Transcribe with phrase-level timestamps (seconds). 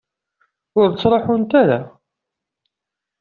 [0.79, 1.79] Ur ttruḥunt ara?